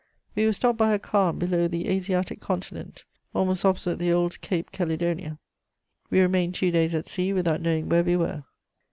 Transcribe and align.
We 0.33 0.45
were 0.47 0.53
stopped 0.53 0.79
by 0.79 0.93
a 0.93 0.97
calm 0.97 1.37
below 1.37 1.67
the 1.67 1.87
Asiatic 1.87 2.39
continent, 2.39 3.05
almost 3.35 3.63
opposite 3.63 3.99
the 3.99 4.11
old 4.11 4.41
Cape 4.41 4.71
Chelidonia. 4.71 5.37
We 6.09 6.21
remained 6.21 6.55
two 6.55 6.71
days 6.71 6.95
at 6.95 7.05
sea 7.05 7.33
without 7.33 7.61
knowing 7.61 7.87
where 7.87 8.03
we 8.03 8.15
were. 8.15 8.43